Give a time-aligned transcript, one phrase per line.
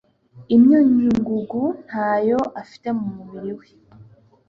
[0.55, 3.67] imyunyungugu ntayo afite mumubiri we